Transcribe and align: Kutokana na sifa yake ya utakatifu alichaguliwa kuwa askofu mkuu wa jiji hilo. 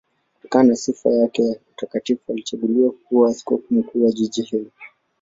Kutokana 0.33 0.69
na 0.69 0.75
sifa 0.75 1.09
yake 1.09 1.43
ya 1.43 1.55
utakatifu 1.73 2.31
alichaguliwa 2.31 2.91
kuwa 2.91 3.29
askofu 3.29 3.73
mkuu 3.73 4.05
wa 4.05 4.11
jiji 4.11 4.41
hilo. 4.41 4.71